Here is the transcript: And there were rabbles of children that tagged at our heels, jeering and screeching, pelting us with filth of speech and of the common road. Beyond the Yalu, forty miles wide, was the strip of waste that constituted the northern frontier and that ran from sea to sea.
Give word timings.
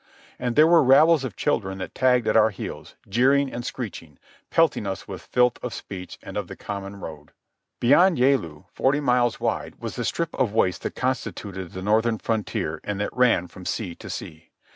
And 0.39 0.55
there 0.55 0.65
were 0.65 0.81
rabbles 0.83 1.23
of 1.23 1.35
children 1.35 1.77
that 1.77 1.93
tagged 1.93 2.25
at 2.27 2.35
our 2.35 2.49
heels, 2.49 2.95
jeering 3.07 3.53
and 3.53 3.63
screeching, 3.63 4.17
pelting 4.49 4.87
us 4.87 5.07
with 5.07 5.21
filth 5.21 5.63
of 5.63 5.75
speech 5.75 6.17
and 6.23 6.37
of 6.37 6.47
the 6.47 6.55
common 6.55 6.95
road. 6.95 7.33
Beyond 7.79 8.17
the 8.17 8.21
Yalu, 8.23 8.63
forty 8.73 8.99
miles 8.99 9.39
wide, 9.39 9.75
was 9.79 9.95
the 9.97 10.03
strip 10.03 10.33
of 10.33 10.53
waste 10.53 10.81
that 10.81 10.95
constituted 10.95 11.73
the 11.73 11.83
northern 11.83 12.17
frontier 12.17 12.81
and 12.83 12.99
that 12.99 13.13
ran 13.15 13.45
from 13.47 13.63
sea 13.67 13.93
to 13.93 14.09
sea. 14.09 14.49